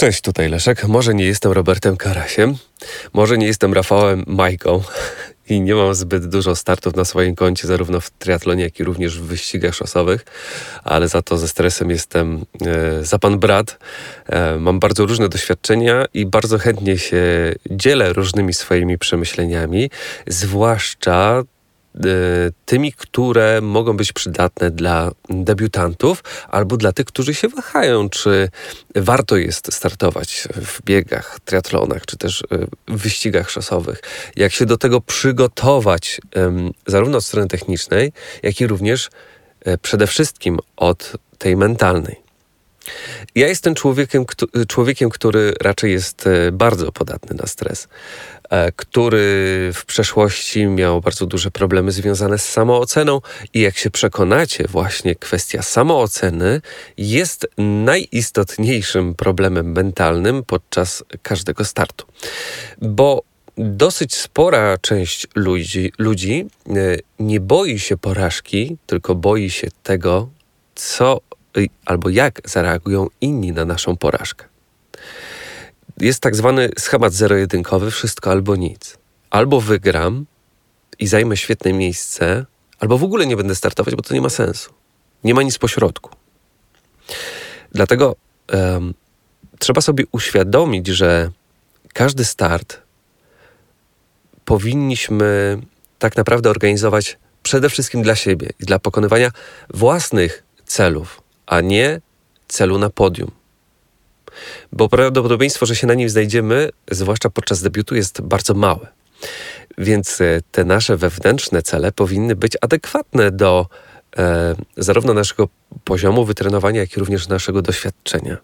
[0.00, 0.88] Cześć, tutaj Leszek.
[0.88, 2.54] Może nie jestem Robertem Karasiem,
[3.12, 4.82] może nie jestem Rafałem Majką
[5.48, 9.20] i nie mam zbyt dużo startów na swoim koncie, zarówno w triatlonie, jak i również
[9.20, 10.24] w wyścigach szosowych,
[10.84, 13.78] ale za to ze stresem jestem e, za pan brat.
[14.26, 19.90] E, mam bardzo różne doświadczenia i bardzo chętnie się dzielę różnymi swoimi przemyśleniami,
[20.26, 21.42] zwłaszcza
[22.64, 28.48] tymi, które mogą być przydatne dla debiutantów albo dla tych, którzy się wahają, czy
[28.96, 32.46] warto jest startować w biegach, triatlonach, czy też e,
[32.88, 34.00] w wyścigach szosowych.
[34.36, 36.20] Jak się do tego przygotować,
[36.86, 39.10] zarówno od strony technicznej, jak i również
[39.64, 42.27] e, przede wszystkim od tej mentalnej.
[43.34, 44.24] Ja jestem człowiekiem,
[44.68, 47.88] człowiekiem, który raczej jest bardzo podatny na stres.
[48.50, 53.20] E, który w przeszłości miał bardzo duże problemy związane z samooceną
[53.54, 56.60] i jak się przekonacie, właśnie kwestia samooceny
[56.98, 62.06] jest najistotniejszym problemem mentalnym podczas każdego startu.
[62.82, 63.22] Bo
[63.56, 66.72] dosyć spora część ludzi, ludzi e,
[67.18, 70.28] nie boi się porażki, tylko boi się tego,
[70.74, 71.20] co
[71.84, 74.44] albo jak zareagują inni na naszą porażkę
[76.00, 78.98] jest tak zwany schemat zero-jedynkowy, wszystko albo nic.
[79.30, 80.26] Albo wygram
[80.98, 82.46] i zajmę świetne miejsce,
[82.78, 84.72] albo w ogóle nie będę startować, bo to nie ma sensu.
[85.24, 86.10] Nie ma nic pośrodku.
[87.72, 88.16] Dlatego
[88.52, 88.94] um,
[89.58, 91.30] trzeba sobie uświadomić, że
[91.94, 92.80] każdy start
[94.44, 95.58] powinniśmy
[95.98, 99.30] tak naprawdę organizować przede wszystkim dla siebie i dla pokonywania
[99.74, 102.00] własnych celów, a nie
[102.48, 103.30] celu na podium
[104.72, 108.86] bo prawdopodobieństwo, że się na nim znajdziemy, zwłaszcza podczas debiutu, jest bardzo małe.
[109.78, 113.66] Więc e, te nasze wewnętrzne cele powinny być adekwatne do
[114.18, 115.48] e, zarówno naszego
[115.84, 118.36] poziomu wytrenowania, jak i również naszego doświadczenia.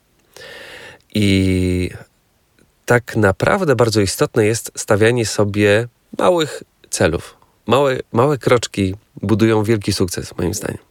[1.15, 1.91] I
[2.87, 5.89] tak naprawdę bardzo istotne jest stawianie sobie
[6.19, 7.37] małych celów.
[7.67, 10.83] Małe, małe kroczki budują wielki sukces, moim zdaniem.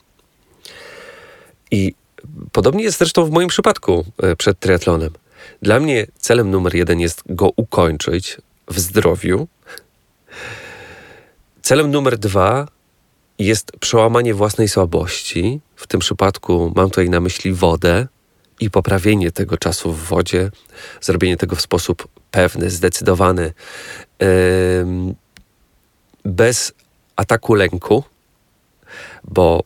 [1.71, 1.93] I
[2.51, 5.09] Podobnie jest zresztą w moim przypadku e, przed triatlonem.
[5.61, 9.47] Dla mnie celem numer jeden jest go ukończyć w zdrowiu.
[11.61, 12.67] Celem numer dwa
[13.39, 15.61] jest przełamanie własnej słabości.
[15.75, 18.07] W tym przypadku mam tutaj na myśli wodę
[18.59, 20.51] i poprawienie tego czasu w wodzie,
[21.01, 23.53] zrobienie tego w sposób pewny, zdecydowany,
[26.25, 26.73] bez
[27.15, 28.03] ataku lęku,
[29.23, 29.63] bo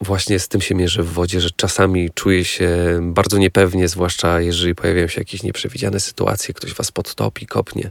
[0.00, 4.74] właśnie z tym się mierzę w wodzie, że czasami czuję się bardzo niepewnie, zwłaszcza jeżeli
[4.74, 7.90] pojawiają się jakieś nieprzewidziane sytuacje, ktoś was podtopi, kopnie.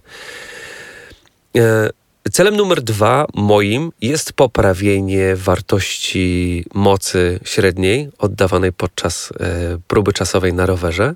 [1.57, 1.89] E,
[2.31, 10.65] celem numer dwa moim jest poprawienie wartości mocy średniej oddawanej podczas e, próby czasowej na
[10.65, 11.15] rowerze.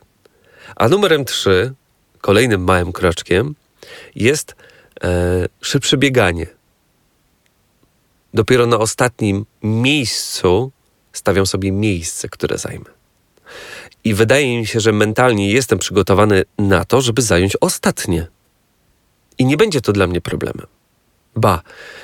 [0.76, 1.74] A numerem trzy,
[2.22, 3.56] kolejnym małym kroczkiem,
[4.16, 4.56] jest
[5.04, 6.48] e, szybsze bieganie.
[8.34, 10.72] Dopiero na ostatnim miejscu
[11.14, 12.86] stawiam sobie miejsce, które zajmę.
[14.04, 18.28] I wydaje mi się, że mentalnie jestem przygotowany na to, żeby zająć ostatnie.
[19.38, 20.68] I nie będzie to dla mnie problemem.
[21.36, 21.62] Ba,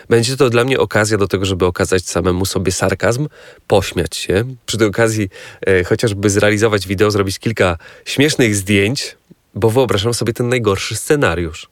[0.10, 3.28] będzie to dla mnie okazja do tego, żeby okazać samemu sobie sarkazm,
[3.68, 5.30] pośmiać się, przy tej okazji
[5.62, 9.18] e, chociażby zrealizować wideo, zrobić kilka śmiesznych zdjęć,
[9.56, 11.70] bo wyobrażam sobie ten najgorszy scenariusz.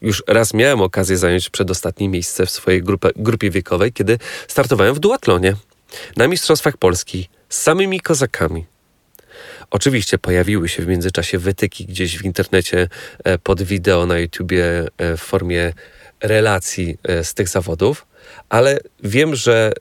[0.00, 4.18] Już raz miałem okazję zająć przedostatnie miejsce w swojej grupie, grupie wiekowej, kiedy
[4.48, 5.56] startowałem w duatlonie
[6.16, 8.66] na Mistrzostwach Polski z samymi kozakami.
[9.70, 12.88] Oczywiście pojawiły się w międzyczasie wytyki gdzieś w internecie
[13.24, 15.72] e, pod wideo na YouTubie e, w formie
[16.20, 18.06] relacji e, z tych zawodów,
[18.48, 19.72] ale wiem, że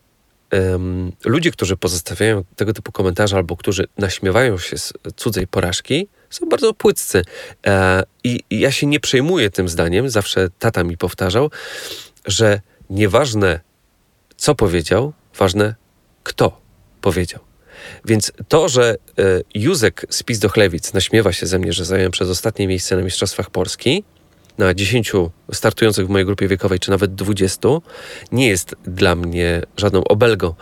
[0.51, 6.49] um, ludzie, którzy pozostawiają tego typu komentarze albo którzy naśmiewają się z cudzej porażki, są
[6.49, 7.21] bardzo płyccy.
[7.67, 11.51] E, I ja się nie przejmuję tym zdaniem, zawsze tata mi powtarzał,
[12.25, 13.59] że nieważne
[14.37, 15.75] co powiedział, ważne
[16.25, 16.61] kto
[17.01, 17.41] powiedział.
[18.05, 22.67] Więc to, że y, Józek z Pizdochlewic naśmiewa się ze mnie, że zająłem przez ostatnie
[22.67, 24.03] miejsce na Mistrzostwach Polski,
[24.57, 25.11] na 10
[25.53, 27.69] startujących w mojej grupie wiekowej, czy nawet 20,
[28.31, 30.53] nie jest dla mnie żadną obelgą.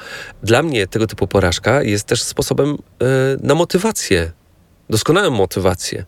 [0.43, 3.05] Dla mnie tego typu porażka jest też sposobem y,
[3.41, 4.31] na motywację,
[4.89, 6.05] doskonałą motywację.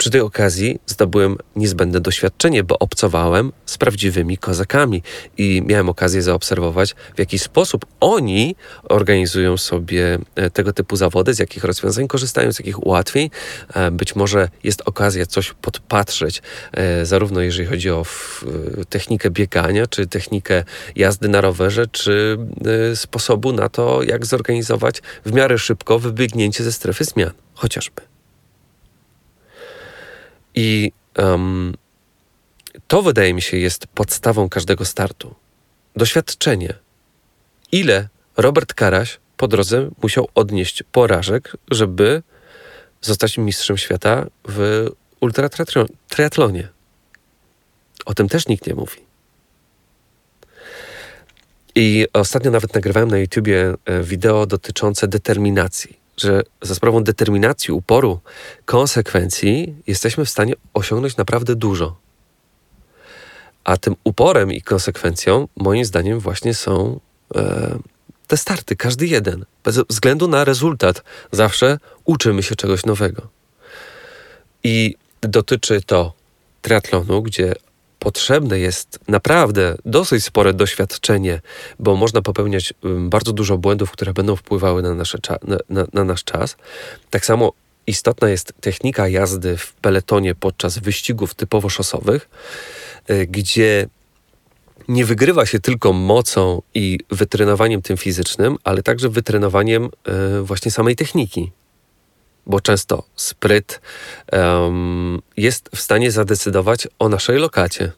[0.00, 5.02] Przy tej okazji zdobyłem niezbędne doświadczenie, bo obcowałem z prawdziwymi kozakami
[5.38, 11.38] i miałem okazję zaobserwować, w jaki sposób oni organizują sobie e, tego typu zawody, z
[11.38, 13.30] jakich rozwiązań korzystają, z jakich ułatwień.
[13.74, 16.42] E, być może jest okazja coś podpatrzeć,
[16.72, 18.04] e, zarówno jeżeli chodzi o
[18.88, 20.64] technikę biegania, czy technikę
[20.96, 22.38] jazdy na rowerze, czy
[22.94, 28.09] sposobu na to, jak zorganizować w miarę szybko wybiegnięcie ze strefy zmian, chociażby.
[30.54, 31.74] I um,
[32.88, 35.34] to wydaje mi się jest podstawą każdego startu.
[35.96, 36.74] Doświadczenie.
[37.72, 42.22] Ile Robert Karaś po drodze musiał odnieść porażek, żeby
[43.00, 44.86] zostać mistrzem świata w
[45.20, 46.68] ultratriatlonie.
[48.06, 48.96] O tym też nikt nie mówi.
[51.74, 58.20] I ostatnio nawet nagrywałem na YouTubie e, wideo dotyczące determinacji, że za sprawą determinacji, uporu,
[58.64, 61.96] konsekwencji jesteśmy w stanie osiągnąć naprawdę dużo.
[63.64, 67.00] A tym uporem i konsekwencją, moim zdaniem, właśnie są
[67.34, 67.78] e,
[68.26, 69.44] te starty, każdy jeden.
[69.64, 71.02] Bez względu na rezultat,
[71.32, 73.28] zawsze uczymy się czegoś nowego.
[74.64, 76.12] I dotyczy to
[76.62, 77.54] triatlonu, gdzie
[78.00, 81.40] potrzebne jest naprawdę dosyć spore doświadczenie,
[81.78, 85.18] bo można popełniać bardzo dużo błędów, które będą wpływały na, nasze
[85.48, 86.56] na, na, na nasz czas.
[87.10, 87.52] Tak samo
[87.86, 92.28] istotna jest technika jazdy w peletonie podczas wyścigów typowo szosowych,
[93.10, 93.86] y, gdzie
[94.88, 99.84] nie wygrywa się tylko mocą i wytrenowaniem tym fizycznym, ale także wytrenowaniem
[100.38, 101.50] y, właśnie samej techniki
[102.46, 103.80] bo często spryt
[104.32, 107.92] um, jest w stanie zadecydować o naszej lokacie.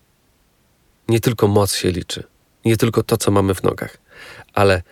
[1.09, 2.25] Nie tylko moc się liczy,
[2.65, 3.99] nie tylko to, co mamy w nogach,
[4.55, 4.83] ale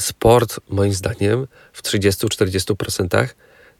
[0.00, 3.28] sport, moim zdaniem, w 30-40%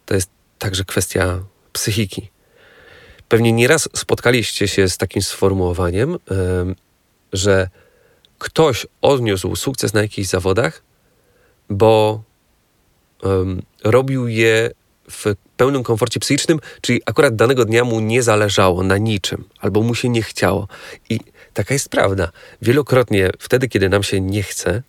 [0.06, 2.30] to jest także kwestia psychiki.
[3.28, 6.18] Pewnie nieraz spotkaliście się z takim sformułowaniem,
[7.32, 7.68] że
[8.38, 10.82] ktoś odniósł sukces na jakichś zawodach,
[11.70, 12.22] bo
[13.84, 14.70] robił je
[15.12, 15.24] w
[15.56, 20.08] pełnym komforcie psychicznym, czyli akurat danego dnia mu nie zależało na niczym, albo mu się
[20.08, 20.68] nie chciało.
[21.10, 21.20] I
[21.54, 22.30] taka jest prawda.
[22.62, 24.82] Wielokrotnie wtedy, kiedy nam się nie chce,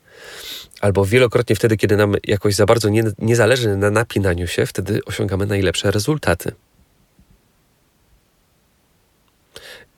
[0.82, 5.00] albo wielokrotnie wtedy, kiedy nam jakoś za bardzo nie, nie zależy na napinaniu się, wtedy
[5.06, 6.52] osiągamy najlepsze rezultaty.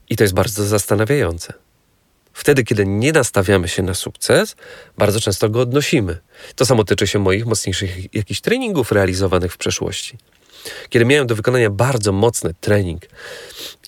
[0.09, 1.64] I to jest bardzo zastanawiające.
[2.35, 4.55] Wtedy, kiedy nie nastawiamy się na sukces,
[4.97, 6.17] bardzo często go odnosimy.
[6.55, 10.17] To samo tyczy się moich mocniejszych jakichś treningów realizowanych w przeszłości.
[10.89, 13.01] Kiedy miałem do wykonania bardzo mocny trening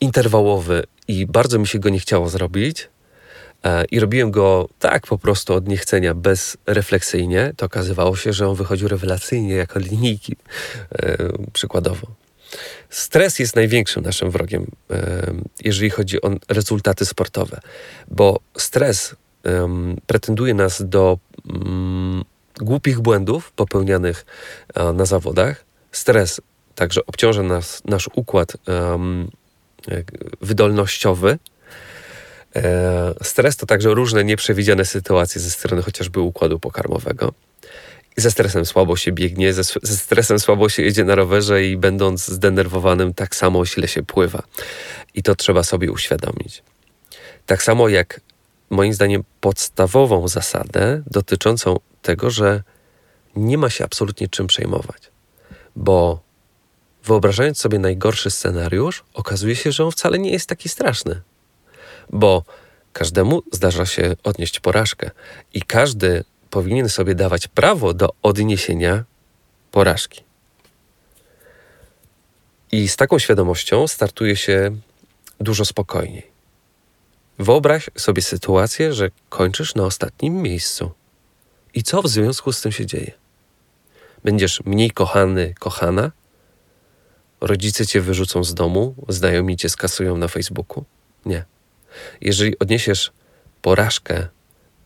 [0.01, 2.89] interwałowy i bardzo mi się go nie chciało zrobić,
[3.63, 8.55] e, i robiłem go tak po prostu od niechcenia, bezrefleksyjnie, to okazywało się, że on
[8.55, 10.35] wychodził rewelacyjnie jako linijki,
[10.91, 11.17] e,
[11.53, 12.07] przykładowo.
[12.89, 14.71] Stres jest największym naszym wrogiem,
[15.63, 17.59] jeżeli chodzi o rezultaty sportowe,
[18.07, 19.15] bo stres
[20.07, 21.17] pretenduje nas do
[21.49, 22.23] mm,
[22.59, 24.25] głupich błędów popełnianych
[24.93, 25.65] na zawodach.
[25.91, 26.41] Stres
[26.75, 28.57] także obciąża nas, nasz układ
[30.41, 31.39] wydolnościowy.
[32.55, 37.33] E, stres to także różne nieprzewidziane sytuacje ze strony chociażby układu pokarmowego
[38.17, 42.25] ze stresem słabo się biegnie, ze, ze, stresem słabo się jedzie na rowerze i będąc
[42.25, 44.43] zdenerwowanym, tak samo źle się pływa.
[45.13, 46.63] I to trzeba sobie uświadomić.
[47.45, 48.21] Tak samo jak
[48.69, 52.63] moim zdaniem podstawową zasadę dotyczącą tego, że
[53.35, 55.11] nie ma się absolutnie czym przejmować,
[55.75, 56.19] bo
[57.03, 61.21] wyobrażając sobie najgorszy scenariusz, okazuje się, że on wcale nie jest taki straszny,
[62.09, 62.43] bo
[62.93, 65.11] każdemu zdarza się odnieść porażkę
[65.53, 69.03] i każdy powinien sobie dawać prawo do odniesienia
[69.71, 70.23] porażki.
[72.71, 74.77] I z taką świadomością startuje się
[75.39, 76.27] dużo spokojniej.
[77.39, 80.91] Wyobraź sobie sytuację, że kończysz na ostatnim miejscu.
[81.73, 83.11] I co w związku z tym się dzieje?
[84.23, 86.11] Będziesz mniej kochany, kochana?
[87.41, 90.85] Rodzice cię wyrzucą z domu, znajomi cię skasują na Facebooku?
[91.25, 91.45] Nie.
[92.21, 93.11] Jeżeli odniesiesz
[93.61, 94.27] porażkę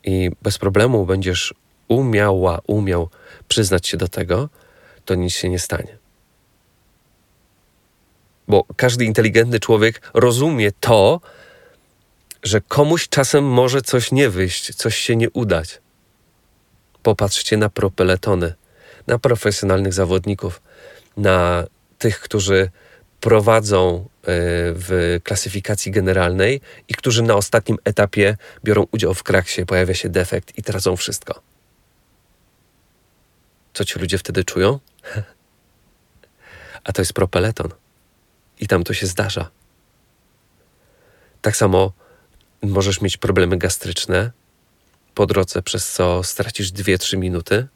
[0.04, 1.54] i bez problemu będziesz
[1.88, 3.10] umiała, umiał
[3.48, 4.50] przyznać się do tego,
[5.06, 5.98] to nic się nie stanie.
[8.48, 11.22] Bo każdy inteligentny człowiek rozumie to,
[12.44, 15.82] że komuś czasem może coś nie wyjść, coś się nie udać.
[17.04, 18.54] Popatrzcie na propeletony,
[19.08, 20.62] na profesjonalnych zawodników,
[21.18, 21.64] na
[21.98, 22.70] tych, którzy
[23.22, 24.06] prowadzą e,
[24.74, 30.58] w klasyfikacji generalnej i którzy na ostatnim etapie biorą udział w kraksie, pojawia się defekt
[30.58, 31.42] i tracą wszystko.
[33.74, 34.80] Co ci ludzie wtedy czują?
[36.84, 37.70] A to jest propeleton.
[38.60, 39.50] I tam to się zdarza.
[41.42, 41.92] Tak samo
[42.62, 44.32] możesz mieć problemy gastryczne
[45.16, 47.68] po drodze, przez co stracisz 2-3 minuty.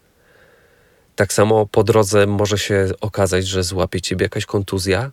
[1.16, 5.12] Tak samo po drodze może się okazać, że złapie ciebie jakaś kontuzja.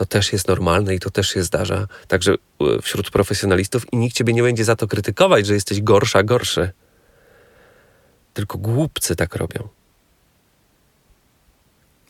[0.00, 1.86] To też jest normalne i to też się zdarza.
[2.08, 6.22] Także e, wśród profesjonalistów i nikt ciebie nie będzie za to krytykować, że jesteś gorsza,
[6.22, 6.70] gorszy.
[8.34, 9.68] Tylko głupcy tak robią.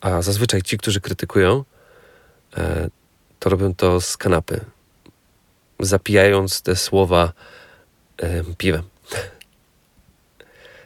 [0.01, 1.65] A zazwyczaj ci, którzy krytykują,
[2.57, 2.91] e,
[3.39, 4.61] to robią to z kanapy,
[5.81, 7.33] zapijając te słowa
[8.17, 8.83] e, piwem.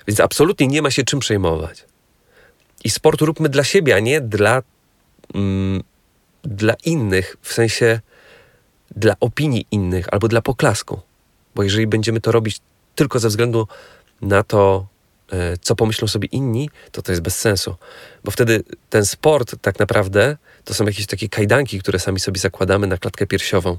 [0.06, 1.84] Więc absolutnie nie ma się czym przejmować.
[2.84, 4.62] I sport róbmy dla siebie, a nie dla,
[5.34, 5.82] mm,
[6.44, 8.00] dla innych, w sensie
[8.96, 11.00] dla opinii innych albo dla poklasku.
[11.54, 12.60] Bo jeżeli będziemy to robić
[12.94, 13.68] tylko ze względu
[14.22, 14.86] na to,
[15.32, 17.74] e, co pomyślą sobie inni, to to jest bez sensu.
[18.24, 22.86] Bo wtedy ten sport tak naprawdę to są jakieś takie kajdanki, które sami sobie zakładamy
[22.86, 23.78] na klatkę piersiową.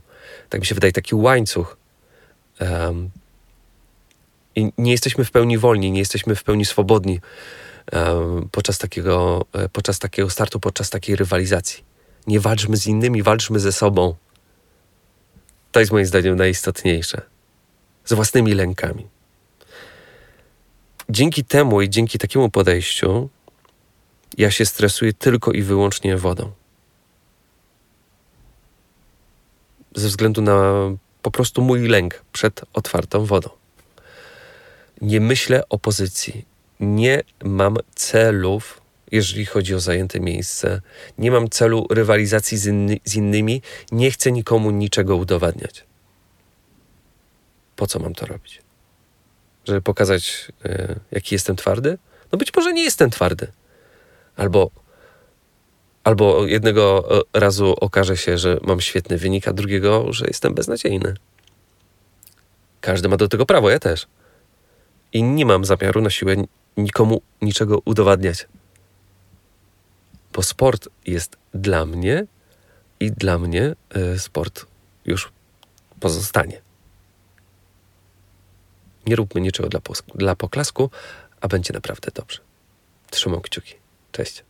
[0.49, 1.77] Tak mi się wydaje, taki łańcuch.
[2.61, 3.09] Um,
[4.55, 7.19] I nie jesteśmy w pełni wolni, nie jesteśmy w pełni swobodni
[7.91, 11.94] um, podczas, takiego, e, podczas takiego startu, podczas takiej rywalizacji.
[12.27, 14.15] Nie walczmy z innymi, walczmy ze sobą.
[15.71, 17.21] To jest moim zdaniem najistotniejsze.
[18.05, 19.07] Z własnymi lękami.
[21.09, 23.29] Dzięki temu i dzięki takiemu podejściu
[24.37, 26.51] ja się stresuję tylko i wyłącznie wodą.
[29.95, 30.73] Ze względu na
[31.21, 33.49] po prostu mój lęk przed otwartą wodą.
[35.01, 36.45] Nie myślę o pozycji.
[36.79, 38.81] Nie mam celów,
[39.11, 40.81] jeżeli chodzi o zajęte miejsce.
[41.17, 43.61] Nie mam celu rywalizacji z, inny, z innymi.
[43.91, 45.85] Nie chcę nikomu niczego udowadniać.
[47.75, 48.61] Po co mam to robić?
[49.65, 51.97] Żeby pokazać, y, jaki jestem twardy?
[52.31, 53.47] No być może nie jestem twardy.
[54.35, 54.71] Albo,
[56.03, 61.13] albo jednego e, razu okaże się, że mam świetny wynik, a drugiego, że jestem beznadziejny.
[62.81, 64.07] Każdy ma do tego prawo, ja też.
[65.13, 66.35] I nie mam zamiaru na siłę
[66.77, 68.47] nikomu niczego udowadniać.
[70.35, 72.25] Bo sport jest dla mnie
[72.99, 73.75] i dla mnie
[74.15, 74.65] y, sport
[75.05, 75.31] już
[75.99, 76.61] pozostanie.
[79.05, 79.69] Nie róbmy niczego
[80.15, 80.89] dla poklasku,
[81.41, 82.39] a będzie naprawdę dobrze.
[83.09, 83.73] Trzymam kciuki.
[84.11, 84.43] Cześć.